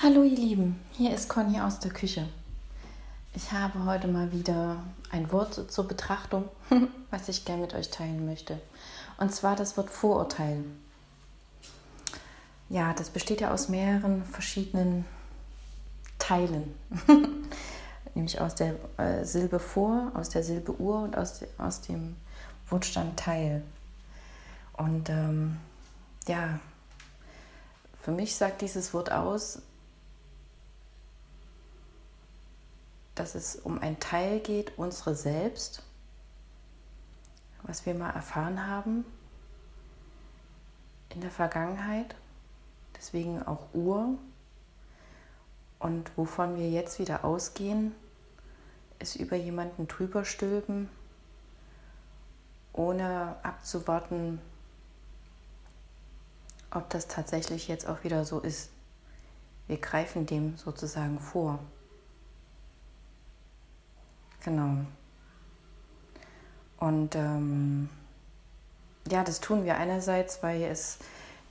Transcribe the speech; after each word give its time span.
Hallo 0.00 0.22
ihr 0.22 0.36
Lieben, 0.36 0.78
hier 0.92 1.12
ist 1.12 1.28
Conny 1.28 1.60
aus 1.60 1.80
der 1.80 1.90
Küche. 1.90 2.28
Ich 3.34 3.50
habe 3.50 3.84
heute 3.84 4.06
mal 4.06 4.30
wieder 4.30 4.76
ein 5.10 5.32
Wort 5.32 5.72
zur 5.72 5.88
Betrachtung, 5.88 6.44
was 7.10 7.28
ich 7.28 7.44
gerne 7.44 7.62
mit 7.62 7.74
euch 7.74 7.90
teilen 7.90 8.24
möchte. 8.24 8.60
Und 9.16 9.34
zwar 9.34 9.56
das 9.56 9.76
Wort 9.76 9.90
Vorurteil. 9.90 10.62
Ja, 12.68 12.94
das 12.94 13.10
besteht 13.10 13.40
ja 13.40 13.52
aus 13.52 13.68
mehreren 13.68 14.24
verschiedenen 14.24 15.04
Teilen. 16.20 16.76
Nämlich 18.14 18.40
aus 18.40 18.54
der 18.54 18.76
äh, 18.98 19.24
Silbe 19.24 19.58
vor, 19.58 20.12
aus 20.14 20.28
der 20.28 20.44
Silbe 20.44 20.80
Ur 20.80 21.02
und 21.02 21.16
aus, 21.16 21.40
aus 21.58 21.80
dem 21.80 22.14
Wortstand 22.68 23.18
Teil. 23.18 23.64
Und 24.74 25.10
ähm, 25.10 25.56
ja, 26.28 26.60
für 28.00 28.12
mich 28.12 28.36
sagt 28.36 28.62
dieses 28.62 28.94
Wort 28.94 29.10
aus, 29.10 29.60
dass 33.18 33.34
es 33.34 33.56
um 33.56 33.80
ein 33.80 33.98
Teil 34.00 34.40
geht, 34.40 34.78
unsere 34.78 35.14
selbst, 35.14 35.82
was 37.64 37.86
wir 37.86 37.94
mal 37.94 38.10
erfahren 38.10 38.66
haben 38.66 39.04
in 41.14 41.20
der 41.20 41.30
Vergangenheit, 41.30 42.14
deswegen 42.96 43.42
auch 43.42 43.66
Ur. 43.74 44.18
Und 45.78 46.10
wovon 46.16 46.56
wir 46.56 46.70
jetzt 46.70 46.98
wieder 46.98 47.24
ausgehen, 47.24 47.94
ist 48.98 49.16
über 49.16 49.36
jemanden 49.36 49.86
drüber 49.86 50.24
stülpen, 50.24 50.88
ohne 52.72 53.36
abzuwarten, 53.42 54.40
ob 56.70 56.90
das 56.90 57.06
tatsächlich 57.06 57.68
jetzt 57.68 57.86
auch 57.86 58.04
wieder 58.04 58.24
so 58.24 58.40
ist. 58.40 58.70
Wir 59.66 59.78
greifen 59.78 60.26
dem 60.26 60.56
sozusagen 60.56 61.20
vor. 61.20 61.60
Genau. 64.44 64.76
Und 66.78 67.16
ähm, 67.16 67.88
ja, 69.10 69.24
das 69.24 69.40
tun 69.40 69.64
wir 69.64 69.76
einerseits, 69.76 70.42
weil 70.42 70.62
es 70.62 70.98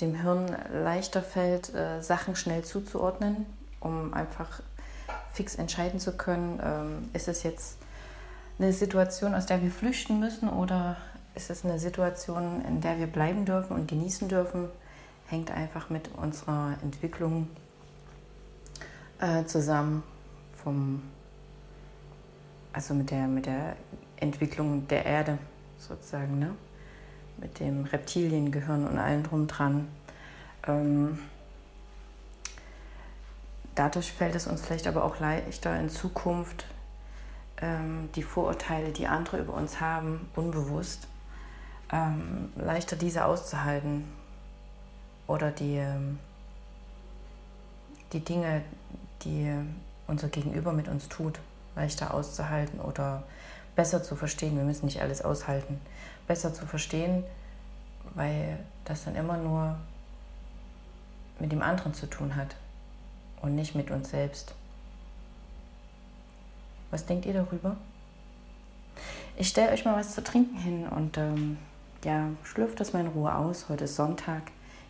dem 0.00 0.14
Hirn 0.14 0.56
leichter 0.72 1.22
fällt, 1.22 1.74
äh, 1.74 2.00
Sachen 2.00 2.36
schnell 2.36 2.64
zuzuordnen, 2.64 3.46
um 3.80 4.14
einfach 4.14 4.62
fix 5.32 5.56
entscheiden 5.56 6.00
zu 6.00 6.16
können, 6.16 6.60
ähm, 6.62 7.10
ist 7.12 7.28
es 7.28 7.42
jetzt 7.42 7.76
eine 8.58 8.72
Situation, 8.72 9.34
aus 9.34 9.46
der 9.46 9.62
wir 9.62 9.70
flüchten 9.70 10.20
müssen 10.20 10.48
oder 10.48 10.96
ist 11.34 11.50
es 11.50 11.64
eine 11.64 11.78
Situation, 11.78 12.64
in 12.64 12.80
der 12.80 12.98
wir 12.98 13.06
bleiben 13.06 13.44
dürfen 13.44 13.74
und 13.74 13.88
genießen 13.88 14.28
dürfen, 14.28 14.68
hängt 15.28 15.50
einfach 15.50 15.90
mit 15.90 16.10
unserer 16.16 16.74
Entwicklung 16.82 17.48
äh, 19.20 19.44
zusammen 19.44 20.02
vom 20.62 21.02
also 22.72 22.94
mit 22.94 23.10
der, 23.10 23.26
mit 23.26 23.46
der 23.46 23.76
Entwicklung 24.16 24.86
der 24.88 25.04
Erde 25.04 25.38
sozusagen, 25.78 26.38
ne? 26.38 26.54
mit 27.38 27.58
dem 27.58 27.84
Reptiliengehirn 27.84 28.86
und 28.86 28.98
allem 28.98 29.22
drum 29.22 29.46
dran. 29.46 29.88
Ähm, 30.66 31.18
dadurch 33.74 34.12
fällt 34.12 34.34
es 34.34 34.46
uns 34.46 34.60
vielleicht 34.60 34.86
aber 34.86 35.04
auch 35.04 35.18
leichter 35.20 35.78
in 35.80 35.88
Zukunft, 35.88 36.66
ähm, 37.62 38.10
die 38.14 38.22
Vorurteile, 38.22 38.92
die 38.92 39.06
andere 39.06 39.38
über 39.38 39.54
uns 39.54 39.80
haben, 39.80 40.28
unbewusst, 40.36 41.08
ähm, 41.90 42.52
leichter 42.56 42.96
diese 42.96 43.24
auszuhalten 43.24 44.04
oder 45.26 45.50
die, 45.50 45.76
ähm, 45.76 46.18
die 48.12 48.20
Dinge, 48.20 48.62
die 49.22 49.50
unser 50.06 50.28
Gegenüber 50.28 50.72
mit 50.72 50.88
uns 50.88 51.08
tut 51.08 51.40
leichter 51.76 52.14
auszuhalten 52.14 52.80
oder 52.80 53.22
besser 53.76 54.02
zu 54.02 54.16
verstehen. 54.16 54.56
Wir 54.56 54.64
müssen 54.64 54.86
nicht 54.86 55.00
alles 55.00 55.22
aushalten. 55.22 55.80
Besser 56.26 56.52
zu 56.52 56.66
verstehen, 56.66 57.24
weil 58.14 58.58
das 58.84 59.04
dann 59.04 59.16
immer 59.16 59.36
nur 59.36 59.76
mit 61.38 61.52
dem 61.52 61.62
anderen 61.62 61.94
zu 61.94 62.06
tun 62.06 62.36
hat 62.36 62.56
und 63.40 63.54
nicht 63.54 63.74
mit 63.74 63.90
uns 63.90 64.10
selbst. 64.10 64.54
Was 66.90 67.06
denkt 67.06 67.26
ihr 67.26 67.34
darüber? 67.34 67.76
Ich 69.36 69.48
stelle 69.48 69.72
euch 69.72 69.84
mal 69.84 69.96
was 69.96 70.14
zu 70.14 70.22
trinken 70.22 70.58
hin 70.58 70.86
und 70.88 71.16
ähm, 71.16 71.56
ja, 72.04 72.28
schlürft 72.44 72.80
das 72.80 72.92
mal 72.92 73.00
in 73.00 73.06
Ruhe 73.08 73.34
aus. 73.34 73.68
Heute 73.68 73.84
ist 73.84 73.96
Sonntag. 73.96 74.42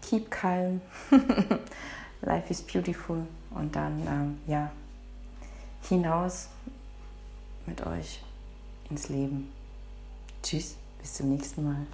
Keep 0.00 0.30
calm. 0.30 0.80
Life 2.22 2.50
is 2.50 2.62
beautiful. 2.62 3.26
Und 3.50 3.76
dann, 3.76 4.00
ähm, 4.06 4.38
ja, 4.46 4.72
hinaus 5.88 6.48
mit 7.66 7.86
euch 7.86 8.20
ins 8.90 9.08
Leben. 9.08 9.52
Tschüss, 10.42 10.76
bis 11.00 11.14
zum 11.14 11.30
nächsten 11.30 11.64
Mal. 11.64 11.86